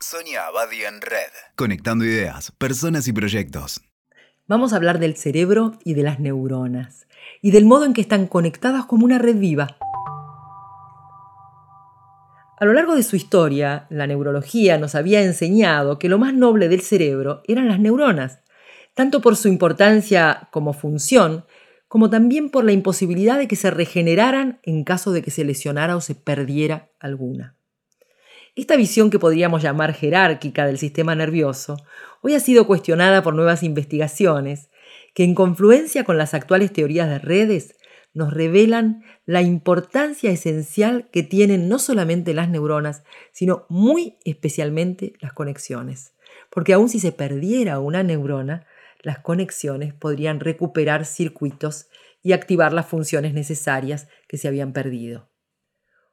Sonia 0.00 0.46
Abadi 0.46 0.84
en 0.84 1.00
Red. 1.00 1.32
Conectando 1.56 2.04
ideas, 2.04 2.52
personas 2.52 3.08
y 3.08 3.12
proyectos. 3.12 3.80
Vamos 4.46 4.72
a 4.72 4.76
hablar 4.76 5.00
del 5.00 5.16
cerebro 5.16 5.72
y 5.84 5.94
de 5.94 6.04
las 6.04 6.20
neuronas, 6.20 7.08
y 7.42 7.50
del 7.50 7.64
modo 7.64 7.84
en 7.84 7.94
que 7.94 8.00
están 8.00 8.28
conectadas 8.28 8.86
como 8.86 9.04
una 9.04 9.18
red 9.18 9.34
viva. 9.36 9.76
A 12.60 12.64
lo 12.64 12.72
largo 12.74 12.94
de 12.94 13.02
su 13.02 13.16
historia, 13.16 13.86
la 13.90 14.06
neurología 14.06 14.78
nos 14.78 14.94
había 14.94 15.20
enseñado 15.22 15.98
que 15.98 16.08
lo 16.08 16.18
más 16.18 16.32
noble 16.32 16.68
del 16.68 16.82
cerebro 16.82 17.42
eran 17.48 17.66
las 17.66 17.80
neuronas, 17.80 18.38
tanto 18.94 19.20
por 19.20 19.34
su 19.34 19.48
importancia 19.48 20.48
como 20.52 20.74
función, 20.74 21.44
como 21.88 22.08
también 22.08 22.50
por 22.50 22.64
la 22.64 22.72
imposibilidad 22.72 23.36
de 23.36 23.48
que 23.48 23.56
se 23.56 23.72
regeneraran 23.72 24.60
en 24.62 24.84
caso 24.84 25.10
de 25.10 25.22
que 25.22 25.32
se 25.32 25.44
lesionara 25.44 25.96
o 25.96 26.00
se 26.00 26.14
perdiera 26.14 26.92
alguna. 27.00 27.57
Esta 28.56 28.76
visión 28.76 29.10
que 29.10 29.18
podríamos 29.18 29.62
llamar 29.62 29.94
jerárquica 29.94 30.66
del 30.66 30.78
sistema 30.78 31.14
nervioso 31.14 31.76
hoy 32.22 32.34
ha 32.34 32.40
sido 32.40 32.66
cuestionada 32.66 33.22
por 33.22 33.34
nuevas 33.34 33.62
investigaciones 33.62 34.70
que 35.14 35.24
en 35.24 35.34
confluencia 35.34 36.04
con 36.04 36.18
las 36.18 36.34
actuales 36.34 36.72
teorías 36.72 37.08
de 37.08 37.18
redes 37.18 37.76
nos 38.14 38.32
revelan 38.32 39.04
la 39.26 39.42
importancia 39.42 40.30
esencial 40.30 41.08
que 41.12 41.22
tienen 41.22 41.68
no 41.68 41.78
solamente 41.78 42.34
las 42.34 42.48
neuronas, 42.48 43.04
sino 43.32 43.66
muy 43.68 44.16
especialmente 44.24 45.12
las 45.20 45.32
conexiones. 45.32 46.14
Porque 46.50 46.72
aun 46.72 46.88
si 46.88 47.00
se 47.00 47.12
perdiera 47.12 47.78
una 47.78 48.02
neurona, 48.02 48.66
las 49.02 49.20
conexiones 49.20 49.94
podrían 49.94 50.40
recuperar 50.40 51.04
circuitos 51.04 51.88
y 52.22 52.32
activar 52.32 52.72
las 52.72 52.86
funciones 52.86 53.34
necesarias 53.34 54.08
que 54.26 54.38
se 54.38 54.48
habían 54.48 54.72
perdido. 54.72 55.30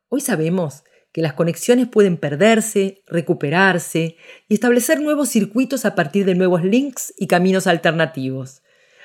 Hoy 0.08 0.22
sabemos 0.22 0.84
que 1.16 1.22
las 1.22 1.32
conexiones 1.32 1.88
pueden 1.88 2.18
perderse, 2.18 3.02
recuperarse 3.08 4.18
y 4.50 4.54
establecer 4.54 5.00
nuevos 5.00 5.30
circuitos 5.30 5.86
a 5.86 5.96
partir 5.96 6.26
de 6.26 6.36
nuevos 6.36 6.62
links 6.62 7.14
y 7.18 7.28
caminos 7.28 7.68
alternativos, 7.68 8.64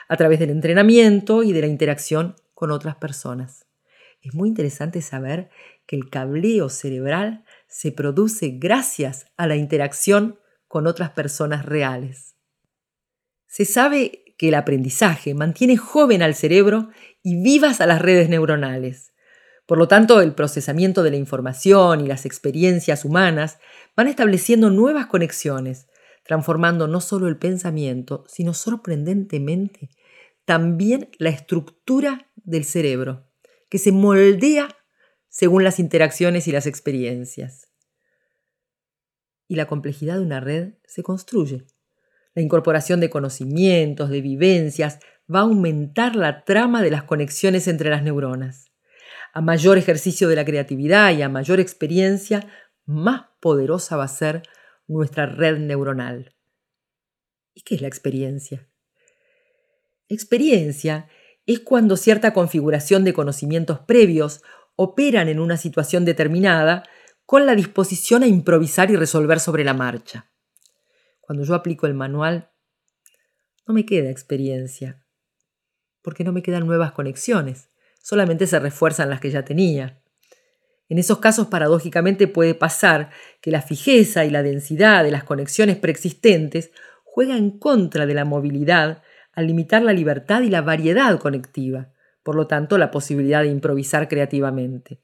a 0.09 0.17
través 0.17 0.41
del 0.41 0.51
entrenamiento 0.51 1.45
y 1.45 1.53
de 1.53 1.61
la 1.61 1.69
interacción 1.69 2.35
con 2.53 2.73
otras 2.73 2.97
personas. 2.97 3.65
Es 4.23 4.35
muy 4.35 4.49
interesante 4.49 5.03
saber 5.03 5.51
que 5.87 5.95
el 5.95 6.11
cableo 6.11 6.69
cerebral 6.69 7.45
se 7.69 7.93
produce 7.93 8.57
gracias 8.59 9.27
a 9.37 9.47
la 9.47 9.55
interacción 9.55 10.41
con 10.67 10.89
otras 10.89 11.11
personas 11.11 11.65
reales. 11.65 12.35
Se 13.47 13.65
sabe 13.65 14.35
que 14.37 14.49
el 14.49 14.57
aprendizaje 14.57 15.33
mantiene 15.35 15.77
joven 15.77 16.23
al 16.23 16.35
cerebro 16.35 16.89
y 17.23 17.41
vivas 17.41 17.81
a 17.81 17.87
las 17.87 18.03
redes 18.03 18.29
neuronales. 18.29 19.10
Por 19.71 19.79
lo 19.79 19.87
tanto, 19.87 20.21
el 20.21 20.35
procesamiento 20.35 21.05
de 21.05 21.13
la 21.13 21.17
información 21.17 22.01
y 22.01 22.09
las 22.09 22.27
experiencias 22.27 23.05
humanas 23.05 23.61
van 23.95 24.09
estableciendo 24.09 24.69
nuevas 24.69 25.07
conexiones, 25.07 25.87
transformando 26.25 26.89
no 26.89 27.01
solo 27.01 27.29
el 27.29 27.37
pensamiento, 27.37 28.25
sino 28.27 28.53
sorprendentemente 28.53 29.91
también 30.45 31.09
la 31.19 31.31
estructura 31.31 32.33
del 32.35 32.65
cerebro, 32.65 33.29
que 33.69 33.79
se 33.79 33.93
moldea 33.93 34.77
según 35.29 35.63
las 35.63 35.79
interacciones 35.79 36.49
y 36.49 36.51
las 36.51 36.67
experiencias. 36.67 37.69
Y 39.47 39.55
la 39.55 39.67
complejidad 39.67 40.17
de 40.17 40.23
una 40.23 40.41
red 40.41 40.73
se 40.85 41.05
construye. 41.05 41.65
La 42.35 42.43
incorporación 42.43 42.99
de 42.99 43.09
conocimientos, 43.09 44.11
de 44.11 44.21
vivencias, 44.21 44.99
va 45.33 45.39
a 45.39 45.43
aumentar 45.43 46.17
la 46.17 46.45
trama 46.45 46.83
de 46.83 46.91
las 46.91 47.05
conexiones 47.05 47.69
entre 47.69 47.89
las 47.91 48.03
neuronas 48.03 48.70
a 49.33 49.41
mayor 49.41 49.79
ejercicio 49.79 50.29
de 50.29 50.37
la 50.37 50.45
creatividad 50.45 51.13
y 51.13 51.23
a 51.23 51.29
mayor 51.29 51.61
experiencia, 51.61 52.47
más 52.85 53.27
poderosa 53.41 53.97
va 53.97 54.05
a 54.05 54.09
ser 54.09 54.43
nuestra 54.87 55.27
red 55.27 55.59
neuronal. 55.59 56.35
¿Y 57.55 57.63
qué 57.63 57.77
es 57.77 57.81
la 57.81 57.89
experiencia? 57.89 58.69
Experiencia 60.09 61.09
es 61.47 61.61
cuando 61.61 61.97
cierta 61.97 62.33
configuración 62.33 63.05
de 63.05 63.13
conocimientos 63.13 63.81
previos 63.81 64.43
operan 64.77 65.29
en 65.29 65.39
una 65.41 65.57
situación 65.57 66.05
determinada 66.05 66.83
con 67.27 67.47
la 67.47 67.55
disposición 67.55 68.23
a 68.25 68.27
improvisar 68.27 68.91
y 68.91 68.97
resolver 68.97 69.39
sobre 69.39 69.63
la 69.63 69.75
marcha. 69.75 70.31
Cuando 71.21 71.45
yo 71.45 71.55
aplico 71.55 71.87
el 71.87 71.95
manual, 71.95 72.51
no 73.67 73.75
me 73.75 73.87
queda 73.87 74.11
experiencia, 74.11 75.05
porque 76.03 76.25
no 76.25 76.33
me 76.33 76.43
quedan 76.43 76.67
nuevas 76.67 76.91
conexiones 76.93 77.70
solamente 78.03 78.47
se 78.47 78.59
refuerzan 78.59 79.11
las 79.11 79.21
que 79.21 79.31
ya 79.31 79.45
tenía. 79.45 80.01
En 80.89 80.99
esos 80.99 81.19
casos, 81.19 81.47
paradójicamente, 81.47 82.27
puede 82.27 82.55
pasar 82.55 83.11
que 83.41 83.51
la 83.51 83.63
fijeza 83.63 84.25
y 84.25 84.31
la 84.31 84.43
densidad 84.43 85.05
de 85.05 85.13
las 85.13 85.25
conexiones 85.25 85.77
preexistentes 85.77 86.73
juega 87.05 87.37
en 87.37 87.59
contra 87.59 88.07
de 88.07 88.15
la 88.15 88.25
movilidad 88.25 89.03
al 89.33 89.47
limitar 89.47 89.83
la 89.83 89.93
libertad 89.93 90.43
y 90.43 90.51
la 90.51 90.63
variedad 90.63 91.19
conectiva, 91.19 91.93
por 92.23 92.35
lo 92.35 92.47
tanto, 92.47 92.77
la 92.77 92.91
posibilidad 92.91 93.43
de 93.43 93.49
improvisar 93.49 94.09
creativamente. 94.09 95.01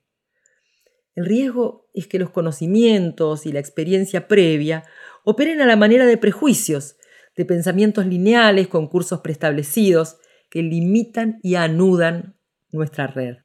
El 1.14 1.24
riesgo 1.24 1.88
es 1.94 2.06
que 2.06 2.18
los 2.18 2.30
conocimientos 2.30 3.46
y 3.46 3.52
la 3.52 3.60
experiencia 3.60 4.28
previa 4.28 4.84
operen 5.24 5.60
a 5.60 5.66
la 5.66 5.76
manera 5.76 6.04
de 6.04 6.18
prejuicios, 6.18 6.96
de 7.36 7.44
pensamientos 7.44 8.06
lineales 8.06 8.68
con 8.68 8.88
cursos 8.88 9.20
preestablecidos 9.20 10.18
que 10.50 10.62
limitan 10.62 11.38
y 11.42 11.54
anudan 11.54 12.35
nuestra 12.76 13.06
red. 13.08 13.38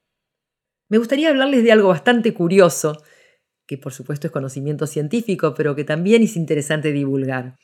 Me 0.88 0.98
gustaría 0.98 1.30
hablarles 1.30 1.64
de 1.64 1.72
algo 1.72 1.88
bastante 1.88 2.32
curioso, 2.32 3.02
que 3.66 3.78
por 3.78 3.92
supuesto 3.92 4.26
es 4.26 4.32
conocimiento 4.32 4.86
científico, 4.86 5.54
pero 5.54 5.74
que 5.74 5.84
también 5.84 6.22
es 6.22 6.36
interesante 6.36 6.92
divulgar. 6.92 7.58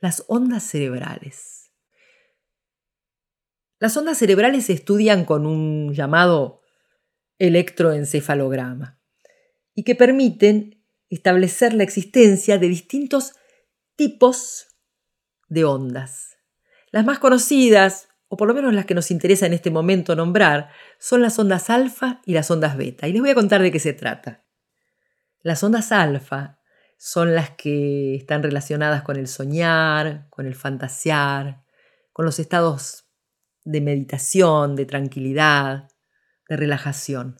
Las 0.00 0.24
ondas 0.28 0.64
cerebrales. 0.64 1.70
Las 3.78 3.96
ondas 3.96 4.18
cerebrales 4.18 4.66
se 4.66 4.74
estudian 4.74 5.24
con 5.24 5.46
un 5.46 5.94
llamado 5.94 6.60
electroencefalograma 7.38 9.00
y 9.74 9.84
que 9.84 9.94
permiten 9.94 10.84
establecer 11.08 11.72
la 11.72 11.82
existencia 11.82 12.58
de 12.58 12.68
distintos 12.68 13.32
tipos 13.96 14.68
de 15.48 15.64
ondas. 15.64 16.36
Las 16.92 17.04
más 17.06 17.18
conocidas, 17.18 18.09
o 18.32 18.36
por 18.36 18.46
lo 18.46 18.54
menos 18.54 18.72
las 18.72 18.86
que 18.86 18.94
nos 18.94 19.10
interesa 19.10 19.46
en 19.46 19.52
este 19.54 19.72
momento 19.72 20.14
nombrar, 20.14 20.70
son 21.00 21.20
las 21.20 21.36
ondas 21.40 21.68
alfa 21.68 22.22
y 22.24 22.32
las 22.32 22.48
ondas 22.48 22.76
beta. 22.76 23.08
Y 23.08 23.12
les 23.12 23.20
voy 23.20 23.30
a 23.30 23.34
contar 23.34 23.60
de 23.60 23.72
qué 23.72 23.80
se 23.80 23.92
trata. 23.92 24.44
Las 25.42 25.64
ondas 25.64 25.90
alfa 25.90 26.60
son 26.96 27.34
las 27.34 27.50
que 27.50 28.14
están 28.14 28.44
relacionadas 28.44 29.02
con 29.02 29.16
el 29.16 29.26
soñar, 29.26 30.28
con 30.30 30.46
el 30.46 30.54
fantasear, 30.54 31.64
con 32.12 32.24
los 32.24 32.38
estados 32.38 33.08
de 33.64 33.80
meditación, 33.80 34.76
de 34.76 34.86
tranquilidad, 34.86 35.88
de 36.48 36.56
relajación. 36.56 37.36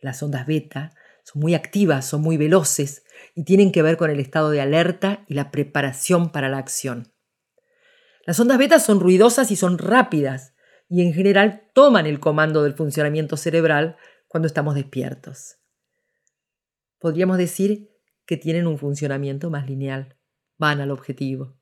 Las 0.00 0.22
ondas 0.22 0.46
beta 0.46 0.92
son 1.24 1.42
muy 1.42 1.56
activas, 1.56 2.06
son 2.06 2.22
muy 2.22 2.36
veloces 2.36 3.02
y 3.34 3.42
tienen 3.42 3.72
que 3.72 3.82
ver 3.82 3.96
con 3.96 4.10
el 4.10 4.20
estado 4.20 4.50
de 4.50 4.60
alerta 4.60 5.24
y 5.26 5.34
la 5.34 5.50
preparación 5.50 6.30
para 6.30 6.48
la 6.48 6.58
acción. 6.58 7.13
Las 8.26 8.40
ondas 8.40 8.58
beta 8.58 8.78
son 8.78 9.00
ruidosas 9.00 9.50
y 9.50 9.56
son 9.56 9.78
rápidas 9.78 10.54
y 10.88 11.02
en 11.02 11.12
general 11.12 11.70
toman 11.74 12.06
el 12.06 12.20
comando 12.20 12.62
del 12.62 12.74
funcionamiento 12.74 13.36
cerebral 13.36 13.96
cuando 14.28 14.46
estamos 14.46 14.74
despiertos. 14.74 15.56
Podríamos 16.98 17.38
decir 17.38 17.90
que 18.26 18.36
tienen 18.36 18.66
un 18.66 18.78
funcionamiento 18.78 19.50
más 19.50 19.66
lineal, 19.66 20.16
van 20.56 20.80
al 20.80 20.90
objetivo. 20.90 21.56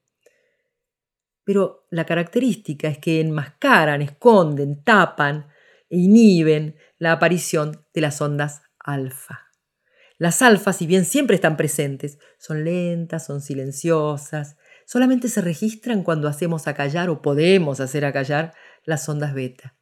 Pero 1.44 1.86
la 1.90 2.06
característica 2.06 2.88
es 2.88 2.98
que 2.98 3.20
enmascaran, 3.20 4.00
esconden, 4.00 4.84
tapan 4.84 5.48
e 5.90 5.98
inhiben 5.98 6.76
la 6.98 7.12
aparición 7.12 7.84
de 7.92 8.00
las 8.00 8.20
ondas 8.20 8.62
alfa. 8.78 9.48
Las 10.18 10.40
alfas, 10.40 10.76
si 10.76 10.86
bien 10.86 11.04
siempre 11.04 11.34
están 11.34 11.56
presentes, 11.56 12.18
son 12.38 12.64
lentas, 12.64 13.26
son 13.26 13.40
silenciosas, 13.40 14.56
solamente 14.92 15.28
se 15.28 15.40
registran 15.40 16.02
cuando 16.02 16.28
hacemos 16.28 16.68
acallar 16.68 17.08
o 17.08 17.22
podemos 17.22 17.80
hacer 17.80 18.04
acallar 18.04 18.52
las 18.84 19.08
ondas 19.08 19.32
beta, 19.32 19.74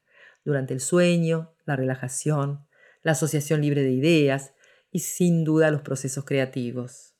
durante 0.44 0.72
el 0.72 0.78
sueño, 0.78 1.52
la 1.64 1.74
relajación, 1.74 2.68
la 3.02 3.10
asociación 3.10 3.60
libre 3.60 3.82
de 3.82 3.90
ideas 3.90 4.54
y 4.92 5.00
sin 5.00 5.42
duda 5.42 5.72
los 5.72 5.82
procesos 5.82 6.24
creativos. 6.24 7.16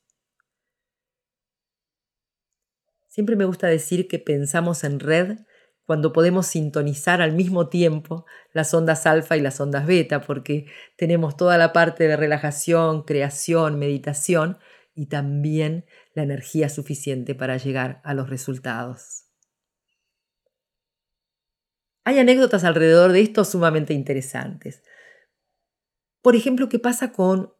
Siempre 3.09 3.35
me 3.35 3.43
gusta 3.43 3.67
decir 3.67 4.07
que 4.07 4.19
pensamos 4.19 4.85
en 4.85 5.01
red 5.01 5.39
cuando 5.85 6.13
podemos 6.13 6.47
sintonizar 6.47 7.21
al 7.21 7.33
mismo 7.33 7.67
tiempo 7.67 8.25
las 8.53 8.73
ondas 8.73 9.05
alfa 9.05 9.35
y 9.35 9.41
las 9.41 9.59
ondas 9.59 9.85
beta, 9.85 10.21
porque 10.21 10.65
tenemos 10.95 11.35
toda 11.35 11.57
la 11.57 11.73
parte 11.73 12.07
de 12.07 12.15
relajación, 12.15 13.03
creación, 13.03 13.77
meditación 13.77 14.59
y 14.95 15.07
también 15.07 15.85
la 16.13 16.23
energía 16.23 16.69
suficiente 16.69 17.35
para 17.35 17.57
llegar 17.57 18.01
a 18.03 18.13
los 18.13 18.29
resultados. 18.29 19.25
Hay 22.03 22.19
anécdotas 22.19 22.63
alrededor 22.63 23.11
de 23.11 23.21
esto 23.21 23.45
sumamente 23.45 23.93
interesantes. 23.93 24.83
Por 26.21 26.35
ejemplo, 26.35 26.69
¿qué 26.69 26.79
pasa 26.79 27.11
con 27.11 27.53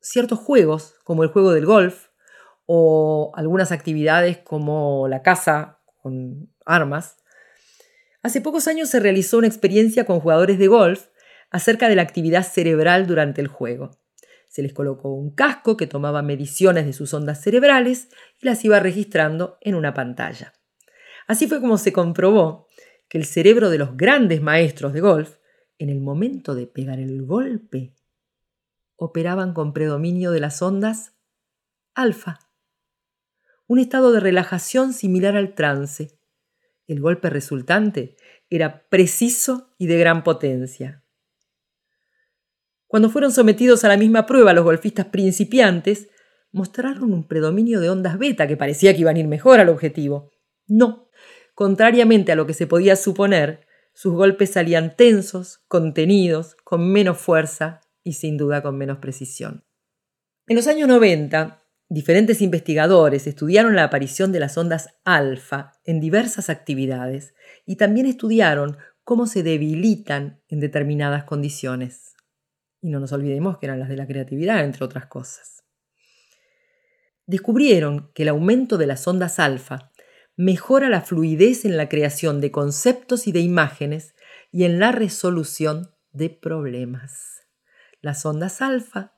ciertos 0.00 0.38
juegos, 0.38 0.94
como 1.04 1.22
el 1.22 1.30
juego 1.30 1.52
del 1.52 1.66
golf 1.66 2.08
o 2.66 3.32
algunas 3.34 3.72
actividades 3.72 4.38
como 4.38 5.08
la 5.08 5.22
caza 5.22 5.80
con 6.02 6.52
armas, 6.64 7.16
hace 8.22 8.40
pocos 8.40 8.68
años 8.68 8.88
se 8.88 9.00
realizó 9.00 9.38
una 9.38 9.46
experiencia 9.46 10.04
con 10.04 10.20
jugadores 10.20 10.58
de 10.58 10.68
golf 10.68 11.06
acerca 11.50 11.88
de 11.88 11.96
la 11.96 12.02
actividad 12.02 12.44
cerebral 12.44 13.06
durante 13.06 13.40
el 13.40 13.48
juego. 13.48 13.90
Se 14.48 14.62
les 14.62 14.72
colocó 14.72 15.12
un 15.12 15.30
casco 15.30 15.76
que 15.76 15.86
tomaba 15.86 16.22
mediciones 16.22 16.86
de 16.86 16.92
sus 16.92 17.14
ondas 17.14 17.40
cerebrales 17.40 18.08
y 18.40 18.46
las 18.46 18.64
iba 18.64 18.80
registrando 18.80 19.58
en 19.60 19.74
una 19.74 19.94
pantalla. 19.94 20.52
Así 21.26 21.46
fue 21.46 21.60
como 21.60 21.78
se 21.78 21.92
comprobó 21.92 22.66
que 23.08 23.18
el 23.18 23.24
cerebro 23.24 23.70
de 23.70 23.78
los 23.78 23.96
grandes 23.96 24.42
maestros 24.42 24.92
de 24.92 25.00
golf, 25.00 25.36
en 25.78 25.90
el 25.90 26.00
momento 26.00 26.54
de 26.54 26.66
pegar 26.66 26.98
el 26.98 27.24
golpe, 27.24 27.94
operaban 28.96 29.54
con 29.54 29.72
predominio 29.72 30.32
de 30.32 30.40
las 30.40 30.60
ondas 30.60 31.14
alfa, 31.94 32.38
un 33.66 33.78
estado 33.78 34.12
de 34.12 34.20
relajación 34.20 34.92
similar 34.92 35.36
al 35.36 35.54
trance. 35.54 36.18
El 36.86 37.00
golpe 37.00 37.28
resultante 37.28 38.16
era 38.48 38.88
preciso 38.88 39.74
y 39.78 39.86
de 39.88 39.98
gran 39.98 40.24
potencia. 40.24 41.04
Cuando 42.88 43.10
fueron 43.10 43.32
sometidos 43.32 43.84
a 43.84 43.88
la 43.88 43.98
misma 43.98 44.24
prueba 44.24 44.54
los 44.54 44.64
golfistas 44.64 45.06
principiantes, 45.06 46.08
mostraron 46.52 47.12
un 47.12 47.28
predominio 47.28 47.80
de 47.80 47.90
ondas 47.90 48.18
beta 48.18 48.48
que 48.48 48.56
parecía 48.56 48.94
que 48.94 49.02
iban 49.02 49.16
a 49.16 49.18
ir 49.20 49.28
mejor 49.28 49.60
al 49.60 49.68
objetivo. 49.68 50.32
No, 50.66 51.10
contrariamente 51.54 52.32
a 52.32 52.34
lo 52.34 52.46
que 52.46 52.54
se 52.54 52.66
podía 52.66 52.96
suponer, 52.96 53.66
sus 53.92 54.14
golpes 54.14 54.52
salían 54.52 54.96
tensos, 54.96 55.58
contenidos, 55.68 56.56
con 56.64 56.90
menos 56.90 57.18
fuerza 57.18 57.80
y 58.02 58.14
sin 58.14 58.38
duda 58.38 58.62
con 58.62 58.78
menos 58.78 58.98
precisión. 58.98 59.64
En 60.46 60.56
los 60.56 60.66
años 60.66 60.88
90, 60.88 61.62
diferentes 61.90 62.40
investigadores 62.40 63.26
estudiaron 63.26 63.76
la 63.76 63.84
aparición 63.84 64.32
de 64.32 64.40
las 64.40 64.56
ondas 64.56 64.94
alfa 65.04 65.72
en 65.84 66.00
diversas 66.00 66.48
actividades 66.48 67.34
y 67.66 67.76
también 67.76 68.06
estudiaron 68.06 68.78
cómo 69.04 69.26
se 69.26 69.42
debilitan 69.42 70.40
en 70.48 70.60
determinadas 70.60 71.24
condiciones. 71.24 72.14
Y 72.80 72.90
no 72.90 73.00
nos 73.00 73.12
olvidemos 73.12 73.58
que 73.58 73.66
eran 73.66 73.80
las 73.80 73.88
de 73.88 73.96
la 73.96 74.06
creatividad, 74.06 74.64
entre 74.64 74.84
otras 74.84 75.06
cosas. 75.06 75.64
Descubrieron 77.26 78.10
que 78.14 78.22
el 78.22 78.30
aumento 78.30 78.78
de 78.78 78.86
las 78.86 79.06
ondas 79.06 79.38
alfa 79.38 79.92
mejora 80.36 80.88
la 80.88 81.02
fluidez 81.02 81.64
en 81.64 81.76
la 81.76 81.88
creación 81.88 82.40
de 82.40 82.50
conceptos 82.50 83.26
y 83.26 83.32
de 83.32 83.40
imágenes 83.40 84.14
y 84.52 84.64
en 84.64 84.78
la 84.78 84.92
resolución 84.92 85.90
de 86.12 86.30
problemas. 86.30 87.40
Las 88.00 88.24
ondas 88.24 88.62
alfa 88.62 89.14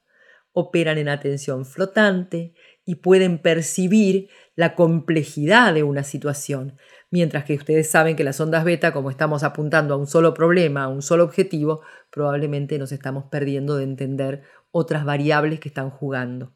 operan 0.52 0.98
en 0.98 1.08
atención 1.08 1.64
flotante 1.64 2.54
y 2.84 2.96
pueden 2.96 3.38
percibir 3.38 4.28
la 4.56 4.74
complejidad 4.74 5.74
de 5.74 5.82
una 5.82 6.02
situación, 6.02 6.78
mientras 7.10 7.44
que 7.44 7.54
ustedes 7.54 7.90
saben 7.90 8.16
que 8.16 8.24
las 8.24 8.40
ondas 8.40 8.64
beta, 8.64 8.92
como 8.92 9.10
estamos 9.10 9.42
apuntando 9.42 9.94
a 9.94 9.96
un 9.96 10.06
solo 10.06 10.32
problema, 10.32 10.84
a 10.84 10.88
un 10.88 11.02
solo 11.02 11.24
objetivo, 11.24 11.82
probablemente 12.10 12.78
nos 12.78 12.92
estamos 12.92 13.24
perdiendo 13.24 13.76
de 13.76 13.84
entender 13.84 14.42
otras 14.70 15.04
variables 15.04 15.60
que 15.60 15.68
están 15.68 15.90
jugando. 15.90 16.54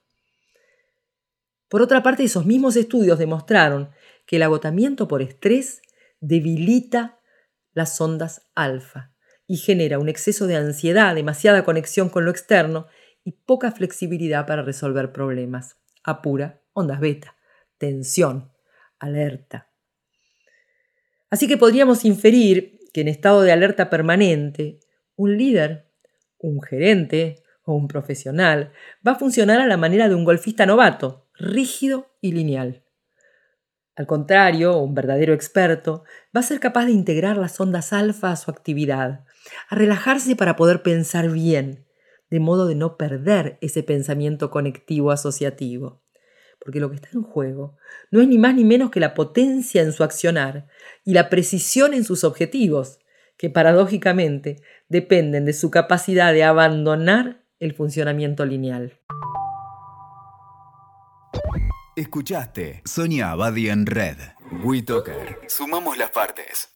Por 1.69 1.83
otra 1.83 2.03
parte, 2.03 2.23
esos 2.23 2.47
mismos 2.47 2.77
estudios 2.77 3.19
demostraron 3.19 3.91
que 4.27 4.37
el 4.37 4.43
agotamiento 4.43 5.09
por 5.09 5.23
estrés 5.23 5.83
debilita 6.21 7.19
las 7.73 8.01
ondas 8.01 8.49
alfa 8.55 9.13
y 9.47 9.57
genera 9.57 9.99
un 9.99 10.09
exceso 10.09 10.47
de 10.47 10.57
ansiedad, 10.57 11.15
demasiada 11.15 11.65
conexión 11.65 12.09
con 12.09 12.25
lo 12.25 12.31
externo 12.31 12.87
y 13.25 13.33
poca 13.33 13.73
flexibilidad 13.73 14.47
para 14.47 14.63
resolver 14.63 15.13
problemas. 15.13 15.77
Apura 16.05 16.63
ondas 16.73 17.01
beta, 17.01 17.37
tensión, 17.79 18.53
alerta. 18.99 19.74
Así 21.35 21.49
que 21.49 21.57
podríamos 21.57 22.05
inferir 22.05 22.79
que 22.93 23.01
en 23.01 23.09
estado 23.09 23.43
de 23.43 23.51
alerta 23.51 23.91
permanente, 23.91 24.79
un 25.17 25.37
líder, 25.37 25.91
un 26.39 26.63
gerente 26.63 27.43
o 27.65 27.75
un 27.75 27.89
profesional 27.89 28.71
va 29.05 29.13
a 29.13 29.19
funcionar 29.19 29.61
a 29.61 29.67
la 29.67 29.77
manera 29.77 30.09
de 30.09 30.15
un 30.15 30.25
golfista 30.25 30.65
novato, 30.65 31.27
rígido 31.35 32.15
y 32.21 32.31
lineal. 32.31 32.85
Al 33.97 34.07
contrario, 34.07 34.79
un 34.79 34.95
verdadero 34.95 35.35
experto 35.35 36.05
va 36.27 36.39
a 36.39 36.45
ser 36.45 36.61
capaz 36.61 36.87
de 36.87 36.93
integrar 36.93 37.37
las 37.37 37.59
ondas 37.59 37.93
alfa 37.93 38.31
a 38.31 38.37
su 38.37 38.53
actividad, 38.53 39.25
a 39.69 39.75
relajarse 39.75 40.37
para 40.37 40.55
poder 40.55 40.85
pensar 40.85 41.29
bien, 41.33 41.85
de 42.31 42.39
modo 42.39 42.69
de 42.69 42.77
no 42.77 42.97
perder 42.97 43.59
ese 43.61 43.83
pensamiento 43.83 44.53
conectivo 44.53 45.11
asociativo. 45.11 46.04
Porque 46.65 46.81
lo 46.81 46.89
que 46.89 46.97
está 46.97 47.11
en 47.13 47.23
juego 47.23 47.77
no 48.11 48.21
es 48.21 48.29
ni 48.29 48.39
más 48.39 48.55
ni 48.55 48.65
menos 48.65 48.91
que 48.91 49.01
la 49.01 49.15
potencia 49.15 49.83
en 49.83 49.93
su 49.93 50.03
accionar 50.03 50.67
y 51.05 51.13
la 51.13 51.29
precisión 51.29 51.93
en 51.95 52.05
sus 52.05 52.25
objetivos, 52.25 52.99
que 53.37 53.51
paradójicamente 53.51 54.63
dependen 54.89 55.45
de 55.45 55.53
su 55.53 55.71
capacidad 55.71 56.33
de 56.33 56.45
abandonar 56.45 57.45
el 57.61 57.75
funcionamiento 57.75 58.45
lineal. 58.47 58.99
Escuchaste 61.97 62.83
Sonia 62.85 63.31
Abadi 63.31 63.69
en 63.69 63.87
Red. 63.87 64.17
WeToker. 64.65 65.39
Sumamos 65.49 65.97
las 65.99 66.11
partes. 66.11 66.74